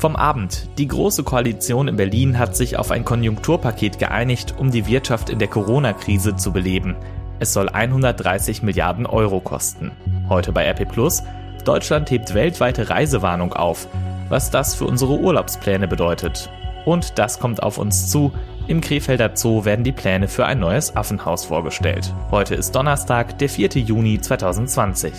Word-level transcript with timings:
Vom 0.00 0.16
Abend. 0.16 0.66
Die 0.78 0.88
Große 0.88 1.24
Koalition 1.24 1.86
in 1.86 1.96
Berlin 1.96 2.38
hat 2.38 2.56
sich 2.56 2.78
auf 2.78 2.90
ein 2.90 3.04
Konjunkturpaket 3.04 3.98
geeinigt, 3.98 4.54
um 4.56 4.70
die 4.70 4.86
Wirtschaft 4.86 5.28
in 5.28 5.38
der 5.38 5.48
Corona-Krise 5.48 6.36
zu 6.36 6.52
beleben. 6.52 6.96
Es 7.38 7.52
soll 7.52 7.68
130 7.68 8.62
Milliarden 8.62 9.04
Euro 9.04 9.40
kosten. 9.40 9.90
Heute 10.30 10.52
bei 10.52 10.66
RP 10.70 10.88
Plus. 10.88 11.22
Deutschland 11.66 12.10
hebt 12.10 12.32
weltweite 12.32 12.88
Reisewarnung 12.88 13.52
auf. 13.52 13.88
Was 14.30 14.50
das 14.50 14.74
für 14.74 14.86
unsere 14.86 15.18
Urlaubspläne 15.18 15.86
bedeutet. 15.86 16.48
Und 16.86 17.18
das 17.18 17.38
kommt 17.38 17.62
auf 17.62 17.76
uns 17.76 18.10
zu. 18.10 18.32
Im 18.68 18.80
Krefelder 18.80 19.32
Zoo 19.34 19.66
werden 19.66 19.84
die 19.84 19.92
Pläne 19.92 20.28
für 20.28 20.46
ein 20.46 20.60
neues 20.60 20.96
Affenhaus 20.96 21.44
vorgestellt. 21.44 22.14
Heute 22.30 22.54
ist 22.54 22.74
Donnerstag, 22.74 23.38
der 23.38 23.50
4. 23.50 23.70
Juni 23.82 24.18
2020. 24.18 25.12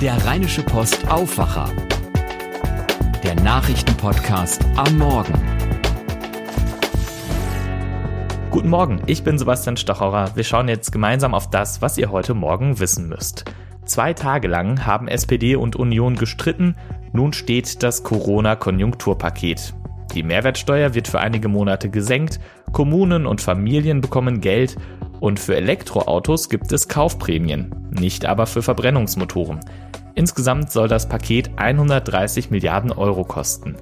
Der 0.00 0.16
Rheinische 0.24 0.62
Post 0.62 1.06
Aufwacher 1.10 1.70
der 3.22 3.34
Nachrichtenpodcast 3.34 4.64
am 4.74 4.96
Morgen. 4.96 5.34
Guten 8.50 8.70
Morgen, 8.70 9.02
ich 9.06 9.22
bin 9.22 9.36
Sebastian 9.36 9.76
Stocherer. 9.76 10.34
Wir 10.36 10.44
schauen 10.44 10.68
jetzt 10.68 10.90
gemeinsam 10.90 11.34
auf 11.34 11.50
das, 11.50 11.82
was 11.82 11.98
ihr 11.98 12.10
heute 12.10 12.32
Morgen 12.32 12.80
wissen 12.80 13.10
müsst. 13.10 13.44
Zwei 13.84 14.14
Tage 14.14 14.48
lang 14.48 14.86
haben 14.86 15.06
SPD 15.06 15.54
und 15.54 15.76
Union 15.76 16.16
gestritten. 16.16 16.76
Nun 17.12 17.34
steht 17.34 17.82
das 17.82 18.02
Corona-Konjunkturpaket. 18.02 19.74
Die 20.14 20.22
Mehrwertsteuer 20.22 20.94
wird 20.94 21.08
für 21.08 21.20
einige 21.20 21.48
Monate 21.48 21.90
gesenkt, 21.90 22.40
Kommunen 22.72 23.26
und 23.26 23.42
Familien 23.42 24.00
bekommen 24.00 24.40
Geld 24.40 24.78
und 25.20 25.38
für 25.38 25.56
Elektroautos 25.56 26.48
gibt 26.48 26.72
es 26.72 26.88
Kaufprämien, 26.88 27.74
nicht 27.90 28.24
aber 28.24 28.46
für 28.46 28.62
Verbrennungsmotoren. 28.62 29.60
Insgesamt 30.14 30.70
soll 30.70 30.88
das 30.88 31.08
Paket 31.08 31.50
130 31.56 32.50
Milliarden 32.50 32.92
Euro 32.92 33.24
kosten. 33.24 33.76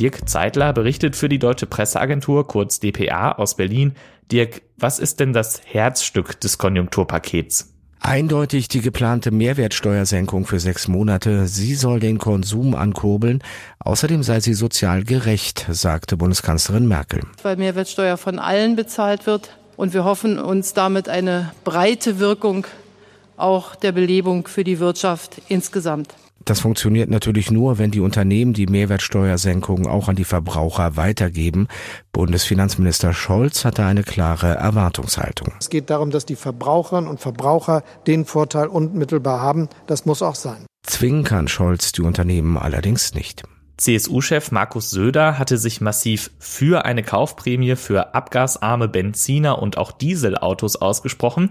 Dirk 0.00 0.28
Zeitler 0.28 0.72
berichtet 0.72 1.14
für 1.14 1.28
die 1.28 1.38
Deutsche 1.38 1.66
Presseagentur, 1.66 2.46
kurz 2.48 2.80
dpa, 2.80 3.32
aus 3.32 3.56
Berlin. 3.56 3.92
Dirk, 4.32 4.62
was 4.76 4.98
ist 4.98 5.20
denn 5.20 5.32
das 5.32 5.60
Herzstück 5.64 6.40
des 6.40 6.58
Konjunkturpakets? 6.58 7.70
Eindeutig 8.00 8.68
die 8.68 8.82
geplante 8.82 9.30
Mehrwertsteuersenkung 9.30 10.44
für 10.44 10.60
sechs 10.60 10.88
Monate. 10.88 11.46
Sie 11.46 11.74
soll 11.74 12.00
den 12.00 12.18
Konsum 12.18 12.74
ankurbeln. 12.74 13.42
Außerdem 13.78 14.22
sei 14.22 14.40
sie 14.40 14.52
sozial 14.52 15.04
gerecht, 15.04 15.66
sagte 15.70 16.18
Bundeskanzlerin 16.18 16.86
Merkel. 16.86 17.22
Weil 17.42 17.56
Mehrwertsteuer 17.56 18.18
von 18.18 18.38
allen 18.38 18.76
bezahlt 18.76 19.26
wird 19.26 19.56
und 19.76 19.94
wir 19.94 20.04
hoffen 20.04 20.38
uns 20.38 20.74
damit 20.74 21.08
eine 21.08 21.52
breite 21.64 22.18
Wirkung 22.18 22.66
auch 23.36 23.74
der 23.74 23.92
Belebung 23.92 24.46
für 24.46 24.64
die 24.64 24.78
Wirtschaft 24.78 25.40
insgesamt. 25.48 26.14
Das 26.44 26.60
funktioniert 26.60 27.08
natürlich 27.08 27.50
nur, 27.50 27.78
wenn 27.78 27.90
die 27.90 28.00
Unternehmen 28.00 28.52
die 28.52 28.66
Mehrwertsteuersenkung 28.66 29.86
auch 29.86 30.08
an 30.08 30.16
die 30.16 30.24
Verbraucher 30.24 30.96
weitergeben. 30.96 31.68
Bundesfinanzminister 32.12 33.14
Scholz 33.14 33.64
hatte 33.64 33.84
eine 33.84 34.02
klare 34.02 34.54
Erwartungshaltung. 34.54 35.54
Es 35.58 35.70
geht 35.70 35.88
darum, 35.88 36.10
dass 36.10 36.26
die 36.26 36.36
Verbraucherinnen 36.36 37.08
und 37.08 37.20
Verbraucher 37.20 37.82
den 38.06 38.26
Vorteil 38.26 38.66
unmittelbar 38.66 39.40
haben. 39.40 39.68
Das 39.86 40.04
muss 40.04 40.20
auch 40.20 40.34
sein. 40.34 40.66
Zwingen 40.82 41.24
kann 41.24 41.48
Scholz 41.48 41.92
die 41.92 42.02
Unternehmen 42.02 42.58
allerdings 42.58 43.14
nicht. 43.14 43.44
CSU-Chef 43.78 44.52
Markus 44.52 44.90
Söder 44.90 45.38
hatte 45.38 45.56
sich 45.56 45.80
massiv 45.80 46.30
für 46.38 46.84
eine 46.84 47.02
Kaufprämie 47.02 47.74
für 47.74 48.14
abgasarme 48.14 48.86
Benziner 48.86 49.60
und 49.60 49.78
auch 49.78 49.90
Dieselautos 49.92 50.76
ausgesprochen 50.76 51.50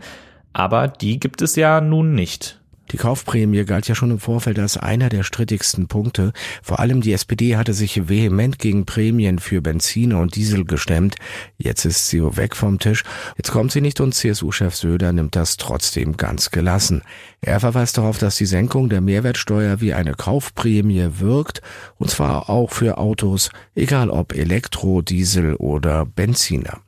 aber 0.53 0.87
die 0.87 1.19
gibt 1.19 1.41
es 1.41 1.55
ja 1.55 1.81
nun 1.81 2.13
nicht. 2.13 2.59
Die 2.91 2.97
Kaufprämie 2.97 3.65
galt 3.65 3.87
ja 3.87 3.95
schon 3.95 4.11
im 4.11 4.19
Vorfeld 4.19 4.59
als 4.59 4.77
einer 4.77 5.09
der 5.09 5.23
strittigsten 5.23 5.87
Punkte. 5.87 6.31
Vor 6.61 6.79
allem 6.79 7.01
die 7.01 7.13
SPD 7.13 7.55
hatte 7.55 7.73
sich 7.73 8.07
vehement 8.07 8.59
gegen 8.59 8.85
Prämien 8.85 9.39
für 9.39 9.61
Benziner 9.61 10.19
und 10.19 10.35
Diesel 10.35 10.63
gestemmt. 10.65 11.15
Jetzt 11.57 11.85
ist 11.85 12.09
sie 12.09 12.21
weg 12.37 12.55
vom 12.55 12.77
Tisch. 12.77 13.03
Jetzt 13.35 13.51
kommt 13.51 13.71
sie 13.71 13.81
nicht 13.81 13.99
und 13.99 14.13
CSU-Chef 14.13 14.75
Söder 14.75 15.11
nimmt 15.11 15.35
das 15.35 15.57
trotzdem 15.57 16.17
ganz 16.17 16.51
gelassen. 16.51 17.01
Er 17.41 17.59
verweist 17.59 17.97
darauf, 17.97 18.19
dass 18.19 18.35
die 18.35 18.45
Senkung 18.45 18.89
der 18.89 19.01
Mehrwertsteuer 19.01 19.81
wie 19.81 19.93
eine 19.93 20.13
Kaufprämie 20.13 21.07
wirkt, 21.17 21.61
und 21.97 22.11
zwar 22.11 22.49
auch 22.49 22.69
für 22.69 22.99
Autos, 22.99 23.49
egal 23.73 24.11
ob 24.11 24.35
Elektro, 24.35 25.01
Diesel 25.01 25.55
oder 25.55 26.05
Benziner. 26.05 26.81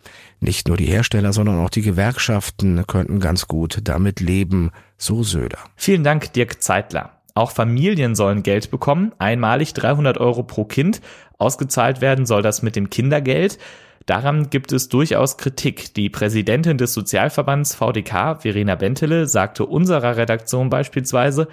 Nicht 0.45 0.67
nur 0.67 0.77
die 0.77 0.85
Hersteller, 0.85 1.33
sondern 1.33 1.57
auch 1.57 1.71
die 1.71 1.81
Gewerkschaften 1.81 2.85
könnten 2.85 3.19
ganz 3.19 3.47
gut 3.47 3.79
damit 3.83 4.19
leben, 4.19 4.69
so 4.95 5.23
Söder. 5.23 5.57
Vielen 5.75 6.03
Dank, 6.03 6.33
Dirk 6.33 6.61
Zeitler. 6.61 7.13
Auch 7.33 7.49
Familien 7.49 8.13
sollen 8.13 8.43
Geld 8.43 8.69
bekommen, 8.69 9.11
einmalig 9.17 9.73
300 9.73 10.19
Euro 10.19 10.43
pro 10.43 10.63
Kind. 10.63 11.01
Ausgezahlt 11.39 11.99
werden 11.99 12.27
soll 12.27 12.43
das 12.43 12.61
mit 12.61 12.75
dem 12.75 12.91
Kindergeld. 12.91 13.57
Daran 14.05 14.51
gibt 14.51 14.71
es 14.71 14.87
durchaus 14.87 15.37
Kritik. 15.37 15.95
Die 15.95 16.11
Präsidentin 16.11 16.77
des 16.77 16.93
Sozialverbands 16.93 17.73
VDK, 17.73 18.43
Verena 18.43 18.75
Bentele, 18.75 19.25
sagte 19.25 19.65
unserer 19.65 20.15
Redaktion 20.15 20.69
beispielsweise, 20.69 21.47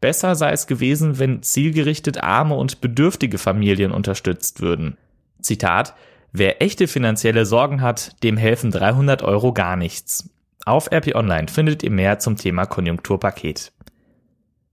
besser 0.00 0.34
sei 0.34 0.52
es 0.52 0.66
gewesen, 0.66 1.18
wenn 1.18 1.42
zielgerichtet 1.42 2.22
arme 2.22 2.54
und 2.54 2.80
bedürftige 2.80 3.36
Familien 3.36 3.92
unterstützt 3.92 4.62
würden. 4.62 4.96
Zitat, 5.42 5.94
Wer 6.32 6.62
echte 6.62 6.88
finanzielle 6.88 7.46
Sorgen 7.46 7.80
hat, 7.80 8.22
dem 8.22 8.36
helfen 8.36 8.70
300 8.70 9.22
Euro 9.22 9.52
gar 9.52 9.76
nichts. 9.76 10.30
Auf 10.64 10.92
RP 10.92 11.14
Online 11.14 11.48
findet 11.48 11.82
ihr 11.82 11.90
mehr 11.90 12.18
zum 12.18 12.36
Thema 12.36 12.66
Konjunkturpaket. 12.66 13.72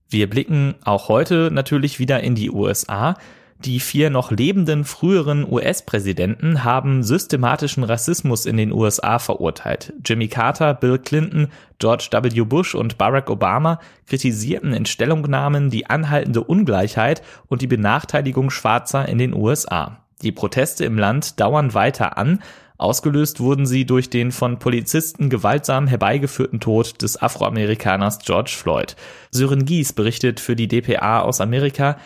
Wir 0.08 0.28
blicken 0.28 0.74
auch 0.84 1.08
heute 1.08 1.50
natürlich 1.50 1.98
wieder 1.98 2.20
in 2.20 2.34
die 2.34 2.50
USA. 2.50 3.16
Die 3.64 3.80
vier 3.80 4.10
noch 4.10 4.30
lebenden 4.30 4.84
früheren 4.84 5.50
US-Präsidenten 5.50 6.62
haben 6.62 7.02
systematischen 7.02 7.84
Rassismus 7.84 8.44
in 8.44 8.58
den 8.58 8.70
USA 8.70 9.18
verurteilt. 9.18 9.94
Jimmy 10.04 10.28
Carter, 10.28 10.74
Bill 10.74 10.98
Clinton, 10.98 11.48
George 11.78 12.08
W. 12.12 12.42
Bush 12.42 12.74
und 12.74 12.98
Barack 12.98 13.30
Obama 13.30 13.80
kritisierten 14.06 14.74
in 14.74 14.84
Stellungnahmen 14.84 15.70
die 15.70 15.86
anhaltende 15.86 16.44
Ungleichheit 16.44 17.22
und 17.48 17.62
die 17.62 17.66
Benachteiligung 17.66 18.50
Schwarzer 18.50 19.08
in 19.08 19.16
den 19.16 19.32
USA. 19.32 20.05
Die 20.22 20.32
Proteste 20.32 20.84
im 20.84 20.98
Land 20.98 21.40
dauern 21.40 21.74
weiter 21.74 22.16
an. 22.16 22.42
Ausgelöst 22.78 23.40
wurden 23.40 23.66
sie 23.66 23.86
durch 23.86 24.10
den 24.10 24.32
von 24.32 24.58
Polizisten 24.58 25.30
gewaltsam 25.30 25.86
herbeigeführten 25.86 26.60
Tod 26.60 27.00
des 27.02 27.20
Afroamerikaners 27.20 28.18
George 28.20 28.54
Floyd. 28.56 28.96
Sören 29.30 29.64
Gies 29.64 29.92
berichtet 29.92 30.40
für 30.40 30.56
die 30.56 30.68
DPA 30.68 31.20
aus 31.20 31.40
Amerika, 31.40 31.96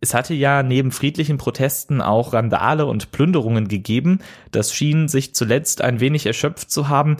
es 0.00 0.14
hatte 0.14 0.32
ja 0.32 0.62
neben 0.62 0.92
friedlichen 0.92 1.36
Protesten 1.36 2.00
auch 2.00 2.32
Randale 2.32 2.86
und 2.86 3.12
Plünderungen 3.12 3.68
gegeben. 3.68 4.20
Das 4.50 4.74
schien 4.74 5.08
sich 5.08 5.34
zuletzt 5.34 5.82
ein 5.82 6.00
wenig 6.00 6.24
erschöpft 6.24 6.70
zu 6.70 6.88
haben. 6.88 7.18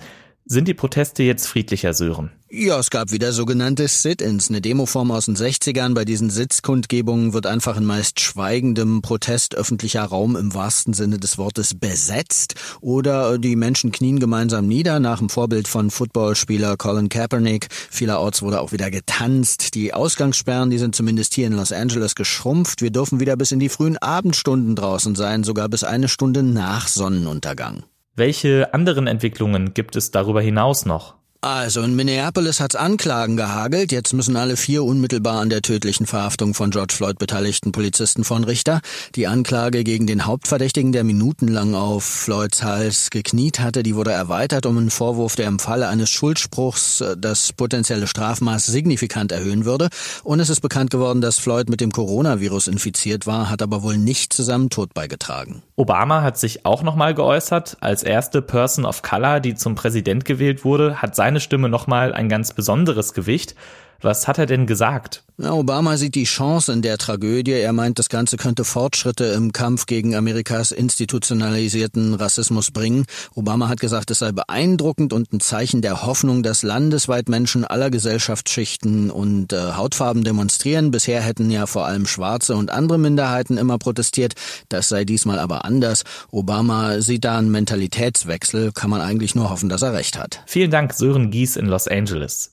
Sind 0.53 0.67
die 0.67 0.75
Proteste 0.75 1.23
jetzt 1.23 1.47
friedlicher, 1.47 1.95
Sören? 1.95 2.33
Ja, 2.51 2.81
es 2.81 2.91
gab 2.91 3.13
wieder 3.13 3.33
sogenannte 3.33 3.87
Sit-ins, 3.87 4.49
eine 4.49 4.61
Demoform 4.61 5.13
aus 5.13 5.27
den 5.27 5.37
60ern. 5.37 5.95
Bei 5.95 6.05
diesen 6.05 6.29
Sitzkundgebungen 6.29 7.33
wird 7.33 7.47
einfach 7.47 7.77
in 7.77 7.85
meist 7.85 8.19
schweigendem 8.19 9.01
Protest 9.01 9.55
öffentlicher 9.55 10.03
Raum 10.03 10.35
im 10.35 10.53
wahrsten 10.53 10.93
Sinne 10.93 11.19
des 11.19 11.39
Wortes 11.39 11.79
besetzt 11.79 12.57
oder 12.81 13.39
die 13.39 13.55
Menschen 13.55 13.93
knien 13.93 14.19
gemeinsam 14.19 14.67
nieder 14.67 14.99
nach 14.99 15.21
dem 15.21 15.29
Vorbild 15.29 15.69
von 15.69 15.89
Footballspieler 15.93 16.77
Colin 16.77 17.11
Kaepernick. 17.11 17.69
Vielerorts 17.71 18.43
wurde 18.43 18.61
auch 18.61 18.73
wieder 18.73 18.91
getanzt. 18.91 19.77
Die 19.77 19.95
Ausgangssperren, 19.95 20.71
die 20.71 20.79
sind 20.79 20.97
zumindest 20.97 21.33
hier 21.35 21.47
in 21.47 21.53
Los 21.53 21.71
Angeles 21.71 22.17
geschrumpft. 22.17 22.83
Wir 22.83 22.91
dürfen 22.91 23.21
wieder 23.21 23.37
bis 23.37 23.53
in 23.53 23.61
die 23.61 23.69
frühen 23.69 23.99
Abendstunden 23.99 24.75
draußen 24.75 25.15
sein, 25.15 25.45
sogar 25.45 25.69
bis 25.69 25.85
eine 25.85 26.09
Stunde 26.09 26.43
nach 26.43 26.89
Sonnenuntergang. 26.89 27.85
Welche 28.17 28.75
anderen 28.75 29.07
Entwicklungen 29.07 29.73
gibt 29.73 29.95
es 29.97 30.11
darüber 30.11 30.43
hinaus 30.43 30.85
noch? 30.85 31.20
Also 31.43 31.81
in 31.81 31.97
Minneapolis 31.97 32.61
hat's 32.61 32.77
Anklagen 32.77 33.39
gehagelt. 33.39 33.93
Jetzt 33.93 34.13
müssen 34.13 34.37
alle 34.37 34.59
vier 34.59 34.85
unmittelbar 34.85 35.41
an 35.41 35.49
der 35.49 35.63
tödlichen 35.63 36.05
Verhaftung 36.05 36.53
von 36.53 36.71
George 36.71 36.93
Floyd 36.95 37.19
beteiligten 37.19 37.73
Polizisten 37.73 38.25
von 38.25 38.45
Richter. 38.45 38.83
Die 39.15 39.27
Anklage 39.27 39.83
gegen 39.83 40.07
den 40.07 40.27
Hauptverdächtigen, 40.27 40.93
der 40.93 41.03
minutenlang 41.03 41.75
auf 41.75 42.05
Floyds 42.05 42.63
Hals 42.63 43.09
gekniet 43.09 43.59
hatte, 43.59 43.83
die 43.83 43.97
wurde 43.97 44.13
erweitert 44.13 44.67
um 44.67 44.77
einen 44.77 44.91
Vorwurf, 44.91 45.35
der 45.35 45.49
im 45.49 45.59
Falle 45.59 45.89
eines 45.89 46.11
Schuldspruchs 46.11 47.01
äh, 47.01 47.17
das 47.17 47.55
potenzielle 47.55 48.07
Strafmaß 48.07 48.67
signifikant 48.67 49.33
erhöhen 49.33 49.65
würde. 49.65 49.89
Und 50.23 50.41
es 50.41 50.51
ist 50.51 50.61
bekannt 50.61 50.91
geworden, 50.91 51.23
dass 51.23 51.39
Floyd 51.39 51.71
mit 51.71 51.81
dem 51.81 51.91
Coronavirus 51.91 52.69
infiziert 52.69 53.27
war, 53.27 53.49
hat 53.49 53.63
aber 53.63 53.83
wohl 53.83 53.97
nicht 53.97 54.35
zu 54.35 54.43
seinem 54.43 54.69
Tod 54.69 54.93
beigetragen. 54.93 55.63
Obama 55.77 56.21
hat 56.21 56.37
sich 56.37 56.67
auch 56.67 56.83
nochmal 56.83 57.15
geäußert. 57.15 57.79
Als 57.81 58.03
erste 58.03 58.43
Person 58.43 58.85
of 58.85 59.01
Color, 59.01 59.41
die 59.41 59.55
zum 59.55 59.75
Präsident 59.75 60.27
gewählt 60.27 60.67
wurde, 60.67 61.01
hat 61.01 61.17
seine 61.31 61.39
Stimme 61.39 61.69
nochmal 61.69 62.13
ein 62.13 62.29
ganz 62.29 62.53
besonderes 62.53 63.15
Gewicht. 63.15 63.55
Was 64.03 64.27
hat 64.27 64.39
er 64.39 64.47
denn 64.47 64.67
gesagt? 64.67 65.25
Obama 65.39 65.97
sieht 65.97 66.15
die 66.15 66.25
Chance 66.25 66.73
in 66.73 66.83
der 66.83 66.99
Tragödie. 66.99 67.53
Er 67.53 67.73
meint, 67.73 67.99
das 67.99 68.09
Ganze 68.09 68.37
könnte 68.37 68.65
Fortschritte 68.65 69.25
im 69.25 69.53
Kampf 69.53 69.87
gegen 69.87 70.15
Amerikas 70.15 70.71
institutionalisierten 70.71 72.15
Rassismus 72.15 72.71
bringen. 72.71 73.07
Obama 73.35 73.69
hat 73.69 73.81
gesagt, 73.81 74.11
es 74.11 74.19
sei 74.19 74.33
beeindruckend 74.33 75.13
und 75.13 75.33
ein 75.33 75.41
Zeichen 75.41 75.81
der 75.81 76.03
Hoffnung, 76.03 76.43
dass 76.43 76.63
landesweit 76.63 77.29
Menschen 77.29 77.65
aller 77.65 77.91
Gesellschaftsschichten 77.91 79.11
und 79.11 79.53
äh, 79.53 79.73
Hautfarben 79.73 80.25
demonstrieren. 80.25 80.91
Bisher 80.91 81.23
hätten 81.23 81.51
ja 81.51 81.67
vor 81.67 81.87
allem 81.87 82.07
Schwarze 82.07 82.57
und 82.57 82.71
andere 82.71 82.99
Minderheiten 82.99 83.57
immer 83.57 83.79
protestiert. 83.79 84.35
Das 84.69 84.89
sei 84.89 85.05
diesmal 85.05 85.39
aber 85.39 85.65
anders. 85.65 86.05
Obama 86.31 87.01
sieht 87.01 87.25
da 87.25 87.39
einen 87.39 87.51
Mentalitätswechsel. 87.51 88.73
Kann 88.73 88.91
man 88.91 89.01
eigentlich 89.01 89.35
nur 89.35 89.49
hoffen, 89.51 89.69
dass 89.69 89.83
er 89.83 89.95
recht 89.95 90.19
hat. 90.19 90.43
Vielen 90.47 90.71
Dank, 90.71 90.93
Sören 90.93 91.31
Gies 91.31 91.57
in 91.57 91.67
Los 91.67 91.89
Angeles. 91.89 92.51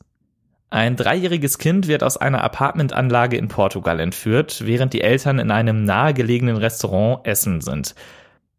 Ein 0.70 0.98
dreijähriges 0.98 1.60
Kind 1.60 1.88
wird 1.88 2.04
aus 2.04 2.18
einer 2.18 2.44
Apartmentanlage 2.44 3.38
in 3.38 3.48
Portugal 3.48 4.02
entführt, 4.02 4.64
während 4.66 4.92
die 4.92 5.02
Eltern 5.02 5.40
in 5.40 5.50
einem 5.50 5.86
nahegelegenen 5.86 6.58
Restaurant 6.58 7.26
essen 7.26 7.62
sind. 7.62 7.96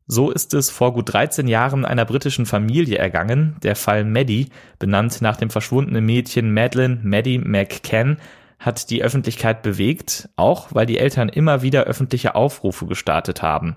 So 0.07 0.31
ist 0.31 0.55
es 0.55 0.71
vor 0.71 0.95
gut 0.95 1.13
13 1.13 1.49
Jahren 1.49 1.85
einer 1.85 2.07
britischen 2.07 2.47
Familie 2.47 2.97
ergangen. 2.97 3.57
Der 3.63 3.77
Fall 3.77 4.05
Maddie, 4.05 4.49
benannt 4.79 5.21
nach 5.21 5.37
dem 5.37 5.51
verschwundenen 5.51 6.07
Mädchen 6.07 6.55
Madeleine 6.55 6.99
Maddie 7.03 7.39
McCann, 7.39 8.17
hat 8.59 8.89
die 8.89 9.03
Öffentlichkeit 9.03 9.61
bewegt, 9.61 10.31
auch 10.37 10.69
weil 10.71 10.87
die 10.87 10.99
Eltern 10.99 11.29
immer 11.29 11.61
wieder 11.61 11.85
öffentliche 11.85 12.35
Aufrufe 12.35 12.87
gestartet 12.87 13.43
haben. 13.43 13.75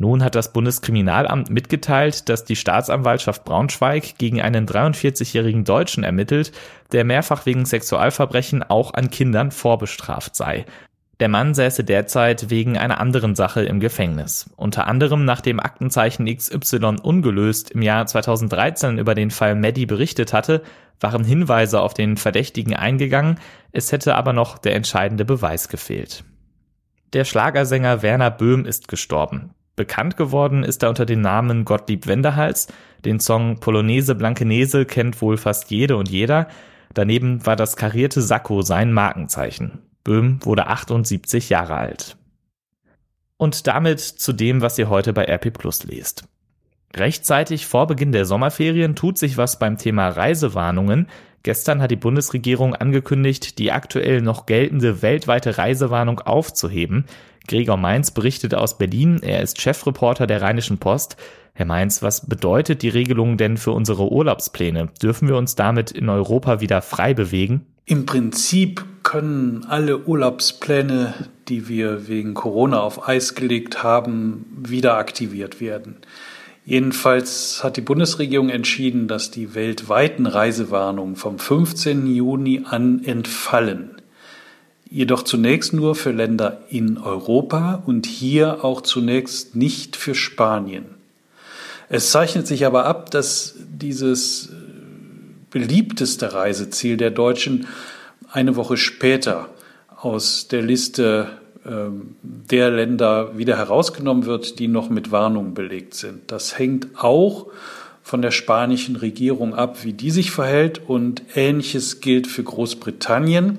Nun 0.00 0.24
hat 0.24 0.34
das 0.34 0.54
Bundeskriminalamt 0.54 1.50
mitgeteilt, 1.50 2.30
dass 2.30 2.46
die 2.46 2.56
Staatsanwaltschaft 2.56 3.44
Braunschweig 3.44 4.16
gegen 4.16 4.40
einen 4.40 4.66
43-jährigen 4.66 5.64
Deutschen 5.64 6.04
ermittelt, 6.04 6.52
der 6.90 7.04
mehrfach 7.04 7.44
wegen 7.44 7.66
Sexualverbrechen 7.66 8.62
auch 8.62 8.94
an 8.94 9.10
Kindern 9.10 9.50
vorbestraft 9.50 10.34
sei. 10.34 10.64
Der 11.20 11.28
Mann 11.28 11.52
säße 11.52 11.84
derzeit 11.84 12.48
wegen 12.48 12.78
einer 12.78 12.98
anderen 12.98 13.34
Sache 13.34 13.62
im 13.62 13.78
Gefängnis. 13.78 14.48
Unter 14.56 14.86
anderem 14.86 15.26
nachdem 15.26 15.60
Aktenzeichen 15.60 16.34
XY 16.34 16.96
ungelöst 17.02 17.72
im 17.72 17.82
Jahr 17.82 18.06
2013 18.06 18.96
über 18.96 19.14
den 19.14 19.30
Fall 19.30 19.54
Maddie 19.54 19.84
berichtet 19.84 20.32
hatte, 20.32 20.62
waren 20.98 21.24
Hinweise 21.24 21.82
auf 21.82 21.92
den 21.92 22.16
Verdächtigen 22.16 22.74
eingegangen, 22.74 23.38
es 23.70 23.92
hätte 23.92 24.14
aber 24.14 24.32
noch 24.32 24.56
der 24.56 24.76
entscheidende 24.76 25.26
Beweis 25.26 25.68
gefehlt. 25.68 26.24
Der 27.12 27.26
Schlagersänger 27.26 28.00
Werner 28.00 28.30
Böhm 28.30 28.64
ist 28.64 28.88
gestorben. 28.88 29.50
Bekannt 29.80 30.18
geworden 30.18 30.62
ist 30.62 30.82
er 30.82 30.90
unter 30.90 31.06
dem 31.06 31.22
Namen 31.22 31.64
Gottlieb 31.64 32.06
Wendehals. 32.06 32.68
Den 33.06 33.18
Song 33.18 33.60
Polonaise 33.60 34.14
Blankenese 34.14 34.84
kennt 34.84 35.22
wohl 35.22 35.38
fast 35.38 35.70
jede 35.70 35.96
und 35.96 36.10
jeder. 36.10 36.48
Daneben 36.92 37.46
war 37.46 37.56
das 37.56 37.76
karierte 37.76 38.20
Sakko 38.20 38.60
sein 38.60 38.92
Markenzeichen. 38.92 39.78
Böhm 40.04 40.38
wurde 40.44 40.66
78 40.66 41.48
Jahre 41.48 41.76
alt. 41.76 42.18
Und 43.38 43.66
damit 43.68 44.00
zu 44.00 44.34
dem, 44.34 44.60
was 44.60 44.76
ihr 44.76 44.90
heute 44.90 45.14
bei 45.14 45.24
RP 45.24 45.50
Plus 45.50 45.82
lest. 45.84 46.24
Rechtzeitig 46.94 47.64
vor 47.64 47.86
Beginn 47.86 48.12
der 48.12 48.26
Sommerferien 48.26 48.94
tut 48.94 49.16
sich 49.16 49.38
was 49.38 49.58
beim 49.58 49.78
Thema 49.78 50.10
Reisewarnungen. 50.10 51.06
Gestern 51.42 51.80
hat 51.80 51.90
die 51.90 51.96
Bundesregierung 51.96 52.74
angekündigt, 52.74 53.58
die 53.58 53.72
aktuell 53.72 54.20
noch 54.20 54.44
geltende 54.44 55.00
weltweite 55.00 55.56
Reisewarnung 55.56 56.20
aufzuheben. 56.20 57.06
Gregor 57.48 57.76
Mainz 57.76 58.10
berichtet 58.10 58.54
aus 58.54 58.78
Berlin. 58.78 59.20
Er 59.22 59.42
ist 59.42 59.60
Chefreporter 59.60 60.26
der 60.26 60.42
Rheinischen 60.42 60.78
Post. 60.78 61.16
Herr 61.52 61.66
Mainz, 61.66 62.02
was 62.02 62.26
bedeutet 62.26 62.82
die 62.82 62.88
Regelung 62.88 63.36
denn 63.36 63.56
für 63.56 63.72
unsere 63.72 64.10
Urlaubspläne? 64.10 64.88
Dürfen 65.02 65.28
wir 65.28 65.36
uns 65.36 65.56
damit 65.56 65.90
in 65.90 66.08
Europa 66.08 66.60
wieder 66.60 66.80
frei 66.80 67.12
bewegen? 67.12 67.66
Im 67.86 68.06
Prinzip 68.06 68.84
können 69.02 69.66
alle 69.68 69.98
Urlaubspläne, 69.98 71.14
die 71.48 71.68
wir 71.68 72.06
wegen 72.08 72.34
Corona 72.34 72.80
auf 72.80 73.08
Eis 73.08 73.34
gelegt 73.34 73.82
haben, 73.82 74.46
wieder 74.56 74.96
aktiviert 74.96 75.60
werden. 75.60 75.96
Jedenfalls 76.64 77.64
hat 77.64 77.76
die 77.76 77.80
Bundesregierung 77.80 78.48
entschieden, 78.48 79.08
dass 79.08 79.30
die 79.30 79.54
weltweiten 79.54 80.26
Reisewarnungen 80.26 81.16
vom 81.16 81.38
15. 81.38 82.06
Juni 82.06 82.62
an 82.64 83.02
entfallen 83.02 83.99
jedoch 84.90 85.22
zunächst 85.22 85.72
nur 85.72 85.94
für 85.94 86.10
Länder 86.10 86.62
in 86.68 86.98
Europa 86.98 87.82
und 87.86 88.06
hier 88.06 88.64
auch 88.64 88.80
zunächst 88.80 89.54
nicht 89.54 89.96
für 89.96 90.14
Spanien. 90.14 90.86
Es 91.88 92.10
zeichnet 92.10 92.46
sich 92.46 92.66
aber 92.66 92.84
ab, 92.86 93.10
dass 93.10 93.54
dieses 93.58 94.46
äh, 94.46 94.50
beliebteste 95.50 96.32
Reiseziel 96.32 96.96
der 96.96 97.10
Deutschen 97.10 97.66
eine 98.30 98.56
Woche 98.56 98.76
später 98.76 99.48
aus 99.96 100.48
der 100.48 100.62
Liste 100.62 101.28
ähm, 101.66 102.16
der 102.22 102.70
Länder 102.70 103.36
wieder 103.36 103.56
herausgenommen 103.56 104.24
wird, 104.24 104.58
die 104.58 104.68
noch 104.68 104.88
mit 104.90 105.12
Warnung 105.12 105.54
belegt 105.54 105.94
sind. 105.94 106.30
Das 106.30 106.58
hängt 106.58 106.88
auch 106.96 107.46
von 108.02 108.22
der 108.22 108.30
spanischen 108.30 108.96
Regierung 108.96 109.54
ab, 109.54 109.84
wie 109.84 109.92
die 109.92 110.10
sich 110.10 110.30
verhält 110.30 110.80
und 110.88 111.22
ähnliches 111.34 112.00
gilt 112.00 112.26
für 112.26 112.42
Großbritannien 112.42 113.58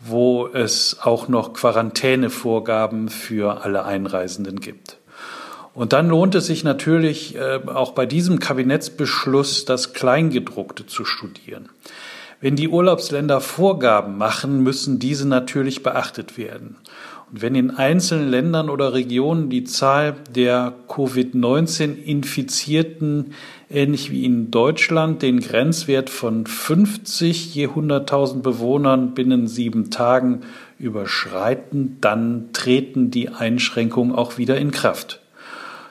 wo 0.00 0.46
es 0.46 0.98
auch 1.02 1.28
noch 1.28 1.52
Quarantänevorgaben 1.52 3.08
für 3.08 3.62
alle 3.62 3.84
Einreisenden 3.84 4.60
gibt. 4.60 4.98
Und 5.74 5.92
dann 5.92 6.08
lohnt 6.08 6.34
es 6.34 6.46
sich 6.46 6.64
natürlich 6.64 7.36
äh, 7.36 7.60
auch 7.66 7.92
bei 7.92 8.06
diesem 8.06 8.40
Kabinettsbeschluss 8.40 9.64
das 9.64 9.92
Kleingedruckte 9.92 10.86
zu 10.86 11.04
studieren. 11.04 11.68
Wenn 12.40 12.56
die 12.56 12.68
Urlaubsländer 12.68 13.40
Vorgaben 13.40 14.16
machen, 14.16 14.62
müssen 14.62 14.98
diese 14.98 15.26
natürlich 15.26 15.82
beachtet 15.82 16.38
werden. 16.38 16.76
Und 17.30 17.42
wenn 17.42 17.54
in 17.54 17.70
einzelnen 17.70 18.30
Ländern 18.30 18.70
oder 18.70 18.94
Regionen 18.94 19.50
die 19.50 19.64
Zahl 19.64 20.16
der 20.34 20.72
Covid-19-Infizierten 20.88 23.34
ähnlich 23.68 24.10
wie 24.10 24.24
in 24.24 24.50
Deutschland 24.50 25.20
den 25.20 25.40
Grenzwert 25.40 26.08
von 26.08 26.46
50 26.46 27.54
je 27.54 27.68
100.000 27.68 28.40
Bewohnern 28.40 29.12
binnen 29.12 29.46
sieben 29.46 29.90
Tagen 29.90 30.40
überschreiten, 30.78 31.98
dann 32.00 32.48
treten 32.54 33.10
die 33.10 33.28
Einschränkungen 33.28 34.14
auch 34.14 34.38
wieder 34.38 34.56
in 34.56 34.70
Kraft. 34.70 35.20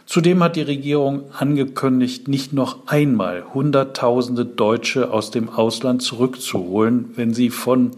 Zudem 0.08 0.42
hat 0.42 0.56
die 0.56 0.62
Regierung 0.62 1.26
angekündigt, 1.38 2.30
nicht 2.30 2.54
noch 2.54 2.88
einmal 2.88 3.44
Hunderttausende 3.54 4.46
Deutsche 4.46 5.12
aus 5.12 5.32
dem 5.32 5.50
Ausland 5.50 6.02
zurückzuholen, 6.02 7.12
wenn 7.16 7.34
sie 7.34 7.50
von 7.50 7.92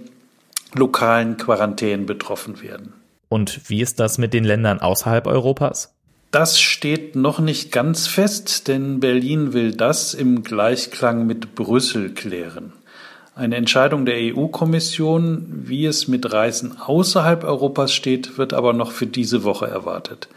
lokalen 0.73 1.37
Quarantänen 1.37 2.05
betroffen 2.05 2.61
werden. 2.61 2.98
Und 3.29 3.69
wie 3.69 3.81
ist 3.81 3.99
das 3.99 4.17
mit 4.17 4.33
den 4.33 4.43
Ländern 4.43 4.79
außerhalb 4.79 5.27
Europas? 5.27 5.93
Das 6.31 6.59
steht 6.59 7.15
noch 7.15 7.39
nicht 7.39 7.71
ganz 7.71 8.07
fest, 8.07 8.67
denn 8.67 8.99
Berlin 8.99 9.53
will 9.53 9.73
das 9.73 10.13
im 10.13 10.43
Gleichklang 10.43 11.25
mit 11.25 11.55
Brüssel 11.55 12.13
klären. 12.13 12.73
Eine 13.35 13.55
Entscheidung 13.55 14.05
der 14.05 14.35
EU-Kommission, 14.35 15.63
wie 15.65 15.85
es 15.85 16.07
mit 16.07 16.31
Reisen 16.33 16.77
außerhalb 16.77 17.43
Europas 17.43 17.93
steht, 17.93 18.37
wird 18.37 18.53
aber 18.53 18.73
noch 18.73 18.91
für 18.91 19.07
diese 19.07 19.43
Woche 19.43 19.67
erwartet. 19.67 20.27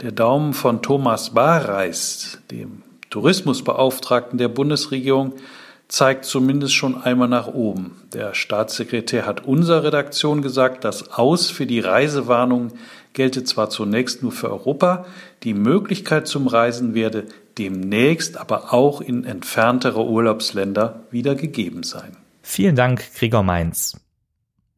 Der 0.00 0.12
Daumen 0.12 0.52
von 0.52 0.80
Thomas 0.80 1.30
Barreis, 1.30 2.38
dem 2.50 2.82
Tourismusbeauftragten 3.10 4.38
der 4.38 4.48
Bundesregierung, 4.48 5.32
zeigt 5.88 6.24
zumindest 6.24 6.74
schon 6.74 7.00
einmal 7.00 7.28
nach 7.28 7.46
oben. 7.46 8.02
Der 8.12 8.34
Staatssekretär 8.34 9.26
hat 9.26 9.44
unserer 9.44 9.84
Redaktion 9.84 10.42
gesagt, 10.42 10.84
das 10.84 11.12
Aus 11.12 11.50
für 11.50 11.66
die 11.66 11.80
Reisewarnung 11.80 12.72
gelte 13.12 13.44
zwar 13.44 13.70
zunächst 13.70 14.22
nur 14.22 14.32
für 14.32 14.50
Europa, 14.50 15.06
die 15.42 15.54
Möglichkeit 15.54 16.26
zum 16.26 16.48
Reisen 16.48 16.94
werde 16.94 17.24
demnächst 17.58 18.36
aber 18.36 18.72
auch 18.72 19.00
in 19.00 19.24
entferntere 19.24 20.04
Urlaubsländer 20.04 21.00
wieder 21.10 21.34
gegeben 21.34 21.82
sein. 21.82 22.16
Vielen 22.42 22.76
Dank, 22.76 23.02
Gregor 23.14 23.42
Mainz. 23.42 23.96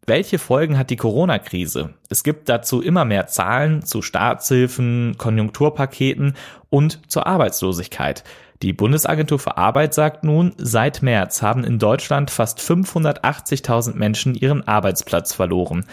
Welche 0.09 0.39
Folgen 0.39 0.79
hat 0.79 0.89
die 0.89 0.97
Corona-Krise? 0.97 1.91
Es 2.09 2.23
gibt 2.23 2.49
dazu 2.49 2.81
immer 2.81 3.05
mehr 3.05 3.27
Zahlen 3.27 3.85
zu 3.85 4.01
Staatshilfen, 4.01 5.17
Konjunkturpaketen 5.19 6.33
und 6.71 7.01
zur 7.09 7.27
Arbeitslosigkeit. 7.27 8.25
Die 8.63 8.73
Bundesagentur 8.73 9.39
für 9.39 9.59
Arbeit 9.59 9.93
sagt 9.93 10.25
nun, 10.25 10.55
seit 10.57 11.03
März 11.03 11.43
haben 11.43 11.63
in 11.63 11.79
Deutschland 11.79 12.31
fast 12.31 12.59
580.000 12.59 13.97
Menschen 13.97 14.35
ihren 14.35 14.67
Arbeitsplatz 14.67 15.35
verloren. 15.35 15.85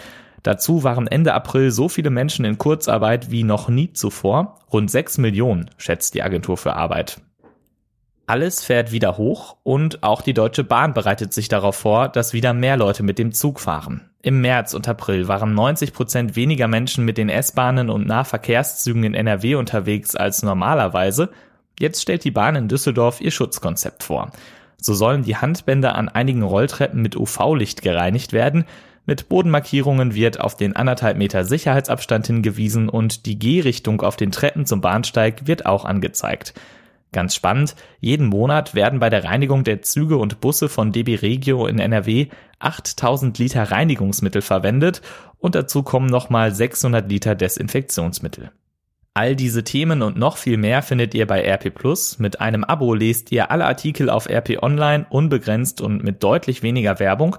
Dazu 0.42 0.82
waren 0.82 1.08
Ende 1.08 1.34
April 1.34 1.70
so 1.70 1.90
viele 1.90 2.08
Menschen 2.08 2.46
in 2.46 2.56
Kurzarbeit 2.56 3.30
wie 3.30 3.42
noch 3.42 3.68
nie 3.68 3.92
zuvor. 3.92 4.60
Rund 4.72 4.90
6 4.90 5.18
Millionen, 5.18 5.68
schätzt 5.76 6.14
die 6.14 6.22
Agentur 6.22 6.56
für 6.56 6.72
Arbeit. 6.72 7.20
Alles 8.28 8.64
fährt 8.64 8.90
wieder 8.90 9.18
hoch 9.18 9.56
und 9.62 10.02
auch 10.02 10.20
die 10.20 10.34
Deutsche 10.34 10.64
Bahn 10.64 10.94
bereitet 10.94 11.32
sich 11.32 11.46
darauf 11.46 11.76
vor, 11.76 12.08
dass 12.08 12.32
wieder 12.32 12.52
mehr 12.54 12.76
Leute 12.76 13.04
mit 13.04 13.20
dem 13.20 13.30
Zug 13.30 13.60
fahren. 13.60 14.10
Im 14.20 14.40
März 14.40 14.74
und 14.74 14.88
April 14.88 15.28
waren 15.28 15.54
90 15.54 15.92
Prozent 15.92 16.34
weniger 16.34 16.66
Menschen 16.66 17.04
mit 17.04 17.18
den 17.18 17.28
S-Bahnen 17.28 17.88
und 17.88 18.08
Nahverkehrszügen 18.08 19.04
in 19.04 19.14
NRW 19.14 19.54
unterwegs 19.54 20.16
als 20.16 20.42
normalerweise. 20.42 21.30
Jetzt 21.78 22.02
stellt 22.02 22.24
die 22.24 22.32
Bahn 22.32 22.56
in 22.56 22.66
Düsseldorf 22.66 23.20
ihr 23.20 23.30
Schutzkonzept 23.30 24.02
vor. 24.02 24.32
So 24.76 24.92
sollen 24.92 25.22
die 25.22 25.36
Handbänder 25.36 25.94
an 25.94 26.08
einigen 26.08 26.42
Rolltreppen 26.42 27.00
mit 27.00 27.16
UV-Licht 27.16 27.80
gereinigt 27.80 28.32
werden. 28.32 28.64
Mit 29.04 29.28
Bodenmarkierungen 29.28 30.16
wird 30.16 30.40
auf 30.40 30.56
den 30.56 30.74
anderthalb 30.74 31.16
Meter 31.16 31.44
Sicherheitsabstand 31.44 32.26
hingewiesen 32.26 32.88
und 32.88 33.24
die 33.24 33.38
Gehrichtung 33.38 34.02
auf 34.02 34.16
den 34.16 34.32
Treppen 34.32 34.66
zum 34.66 34.80
Bahnsteig 34.80 35.46
wird 35.46 35.64
auch 35.64 35.84
angezeigt. 35.84 36.54
Ganz 37.12 37.34
spannend, 37.34 37.76
jeden 38.00 38.26
Monat 38.26 38.74
werden 38.74 38.98
bei 38.98 39.08
der 39.08 39.24
Reinigung 39.24 39.64
der 39.64 39.82
Züge 39.82 40.16
und 40.16 40.40
Busse 40.40 40.68
von 40.68 40.92
DB 40.92 41.16
Regio 41.16 41.66
in 41.66 41.78
NRW 41.78 42.26
8000 42.58 43.38
Liter 43.38 43.62
Reinigungsmittel 43.70 44.42
verwendet 44.42 45.02
und 45.38 45.54
dazu 45.54 45.82
kommen 45.82 46.08
nochmal 46.08 46.54
600 46.54 47.08
Liter 47.10 47.34
Desinfektionsmittel. 47.34 48.50
All 49.14 49.34
diese 49.34 49.64
Themen 49.64 50.02
und 50.02 50.18
noch 50.18 50.36
viel 50.36 50.58
mehr 50.58 50.82
findet 50.82 51.14
ihr 51.14 51.26
bei 51.26 51.40
RP 51.40 51.74
Plus. 51.74 52.18
Mit 52.18 52.42
einem 52.42 52.64
Abo 52.64 52.92
lest 52.92 53.32
ihr 53.32 53.50
alle 53.50 53.64
Artikel 53.64 54.10
auf 54.10 54.28
RP 54.28 54.62
Online 54.62 55.06
unbegrenzt 55.08 55.80
und 55.80 56.04
mit 56.04 56.22
deutlich 56.22 56.62
weniger 56.62 56.98
Werbung 56.98 57.36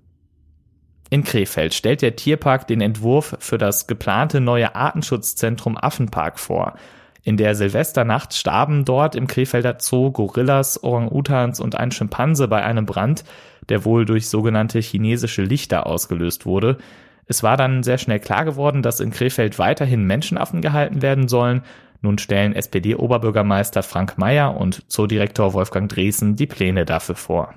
In 1.10 1.24
Krefeld 1.24 1.74
stellt 1.74 2.02
der 2.02 2.16
Tierpark 2.16 2.68
den 2.68 2.82
Entwurf 2.82 3.36
für 3.40 3.58
das 3.58 3.88
geplante 3.88 4.42
neue 4.42 4.76
Artenschutzzentrum 4.76 5.78
Affenpark 5.78 6.40
vor. 6.40 6.76
In 7.24 7.38
der 7.38 7.56
Silvesternacht 7.56 8.34
starben 8.34 8.84
dort 8.84 9.16
im 9.16 9.28
Krefelder 9.28 9.78
Zoo 9.80 10.12
Gorillas, 10.12 10.84
Orang-Utans 10.84 11.62
und 11.62 11.76
ein 11.76 11.92
Schimpanse 11.92 12.50
bei 12.50 12.64
einem 12.64 12.86
Brand, 12.86 13.24
der 13.70 13.86
wohl 13.86 14.06
durch 14.06 14.28
sogenannte 14.28 14.80
chinesische 14.80 15.44
Lichter 15.44 15.88
ausgelöst 15.88 16.46
wurde. 16.46 16.80
Es 17.26 17.44
war 17.44 17.56
dann 17.56 17.84
sehr 17.84 17.98
schnell 17.98 18.20
klar 18.20 18.44
geworden, 18.44 18.82
dass 18.82 19.00
in 19.00 19.12
Krefeld 19.12 19.58
weiterhin 19.58 20.04
Menschenaffen 20.04 20.62
gehalten 20.62 21.02
werden 21.02 21.30
sollen 21.30 21.62
nun 22.04 22.18
stellen 22.20 22.54
SPD-Oberbürgermeister 22.54 23.82
Frank 23.82 24.18
Mayer 24.18 24.56
und 24.56 24.84
Zoodirektor 24.92 25.54
Wolfgang 25.54 25.90
Dresen 25.90 26.36
die 26.36 26.46
Pläne 26.48 26.86
dafür 26.86 27.16
vor. 27.16 27.56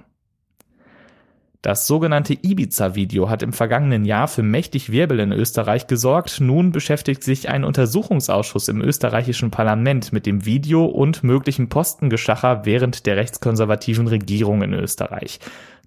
Das 1.67 1.89
sogenannte 1.89 2.35
Ibiza-Video 2.35 3.29
hat 3.29 3.43
im 3.43 3.53
vergangenen 3.53 4.05
Jahr 4.05 4.29
für 4.29 4.45
mächtig 4.45 4.93
Wirbel 4.93 5.19
in 5.19 5.33
Österreich 5.33 5.89
gesorgt. 5.89 6.41
Nun 6.41 6.71
beschäftigt 6.71 7.25
sich 7.25 7.49
ein 7.49 7.65
Untersuchungsausschuss 7.65 8.69
im 8.69 8.81
österreichischen 8.81 9.51
Parlament 9.51 10.13
mit 10.13 10.27
dem 10.27 10.45
Video 10.45 10.85
und 10.85 11.25
möglichen 11.25 11.69
Postengeschacher 11.69 12.65
während 12.67 13.05
der 13.05 13.17
rechtskonservativen 13.17 14.07
Regierung 14.07 14.63
in 14.63 14.75
Österreich. 14.75 15.41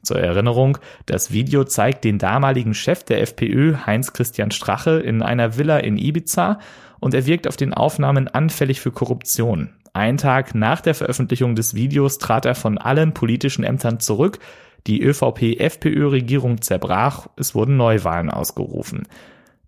Zur 0.03 0.19
Erinnerung, 0.19 0.79
das 1.05 1.31
Video 1.31 1.63
zeigt 1.63 2.03
den 2.03 2.17
damaligen 2.17 2.73
Chef 2.73 3.05
der 3.05 3.21
FPÖ, 3.21 3.77
Heinz 3.85 4.11
Christian 4.11 4.51
Strache, 4.51 4.99
in 4.99 5.21
einer 5.21 5.57
Villa 5.57 5.77
in 5.77 5.97
Ibiza 5.97 6.59
und 6.99 7.13
er 7.13 7.25
wirkt 7.25 7.47
auf 7.47 7.55
den 7.55 7.73
Aufnahmen 7.73 8.27
anfällig 8.27 8.81
für 8.81 8.91
Korruption. 8.91 9.69
Ein 9.93 10.17
Tag 10.17 10.55
nach 10.55 10.81
der 10.81 10.93
Veröffentlichung 10.93 11.55
des 11.55 11.73
Videos 11.73 12.17
trat 12.17 12.45
er 12.45 12.55
von 12.55 12.77
allen 12.77 13.13
politischen 13.13 13.63
Ämtern 13.63 14.01
zurück, 14.01 14.39
die 14.87 15.01
ÖVP-FPÖ-Regierung 15.01 16.61
zerbrach, 16.61 17.27
es 17.35 17.55
wurden 17.55 17.77
Neuwahlen 17.77 18.29
ausgerufen. 18.29 19.07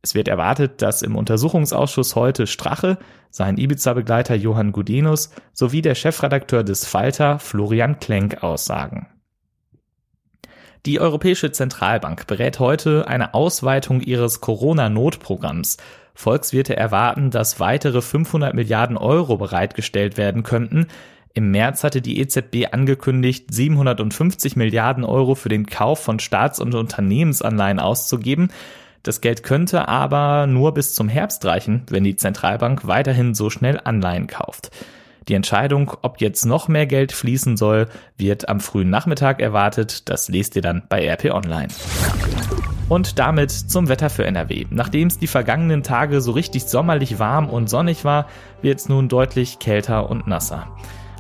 Es 0.01 0.15
wird 0.15 0.27
erwartet, 0.27 0.81
dass 0.81 1.03
im 1.03 1.15
Untersuchungsausschuss 1.15 2.15
heute 2.15 2.47
Strache, 2.47 2.97
sein 3.29 3.57
Ibiza-Begleiter 3.57 4.35
Johann 4.35 4.71
Gudenus 4.71 5.31
sowie 5.53 5.81
der 5.81 5.95
Chefredakteur 5.95 6.63
des 6.63 6.85
Falter 6.85 7.39
Florian 7.39 7.99
Klenk 7.99 8.43
aussagen. 8.43 9.07
Die 10.87 10.99
Europäische 10.99 11.51
Zentralbank 11.51 12.25
berät 12.25 12.59
heute 12.59 13.07
eine 13.07 13.35
Ausweitung 13.35 14.01
ihres 14.01 14.41
Corona-Notprogramms. 14.41 15.77
Volkswirte 16.15 16.75
erwarten, 16.75 17.29
dass 17.29 17.59
weitere 17.59 18.01
500 18.01 18.55
Milliarden 18.55 18.97
Euro 18.97 19.37
bereitgestellt 19.37 20.17
werden 20.17 20.41
könnten. 20.41 20.87
Im 21.33 21.51
März 21.51 21.83
hatte 21.83 22.01
die 22.01 22.19
EZB 22.19 22.67
angekündigt, 22.71 23.53
750 23.53 24.55
Milliarden 24.57 25.05
Euro 25.05 25.35
für 25.35 25.49
den 25.49 25.65
Kauf 25.65 25.99
von 25.99 26.19
Staats- 26.19 26.59
und 26.59 26.75
Unternehmensanleihen 26.75 27.79
auszugeben. 27.79 28.49
Das 29.03 29.21
Geld 29.21 29.43
könnte 29.43 29.87
aber 29.87 30.45
nur 30.45 30.73
bis 30.73 30.93
zum 30.93 31.07
Herbst 31.07 31.45
reichen, 31.45 31.83
wenn 31.89 32.03
die 32.03 32.17
Zentralbank 32.17 32.85
weiterhin 32.85 33.33
so 33.33 33.49
schnell 33.49 33.79
Anleihen 33.83 34.27
kauft. 34.27 34.71
Die 35.27 35.33
Entscheidung, 35.33 35.93
ob 36.01 36.19
jetzt 36.19 36.45
noch 36.45 36.67
mehr 36.67 36.85
Geld 36.85 37.11
fließen 37.11 37.55
soll, 37.55 37.87
wird 38.17 38.49
am 38.49 38.59
frühen 38.59 38.89
Nachmittag 38.89 39.39
erwartet. 39.39 40.09
Das 40.09 40.29
lest 40.29 40.55
ihr 40.55 40.61
dann 40.61 40.83
bei 40.89 41.07
RP 41.07 41.31
Online. 41.31 41.69
Und 42.89 43.19
damit 43.19 43.51
zum 43.51 43.87
Wetter 43.87 44.09
für 44.09 44.25
NRW. 44.25 44.65
Nachdem 44.69 45.07
es 45.07 45.17
die 45.17 45.27
vergangenen 45.27 45.83
Tage 45.83 46.19
so 46.19 46.31
richtig 46.31 46.63
sommerlich 46.63 47.19
warm 47.19 47.49
und 47.49 47.69
sonnig 47.69 48.03
war, 48.03 48.27
wird 48.61 48.79
es 48.79 48.89
nun 48.89 49.07
deutlich 49.07 49.59
kälter 49.59 50.09
und 50.09 50.27
nasser. 50.27 50.67